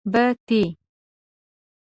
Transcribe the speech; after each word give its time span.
بتۍ. 0.11 0.63